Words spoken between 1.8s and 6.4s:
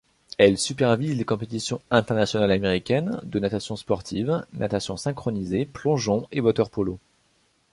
internationales américaines de natation sportive, natation synchronisée, plongeon